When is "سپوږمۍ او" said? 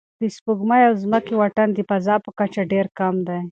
0.35-0.93